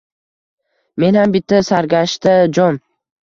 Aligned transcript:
Men 1.03 1.19
ham 1.19 1.35
bitta 1.35 1.59
sargashta 1.69 2.35
jon 2.59 2.81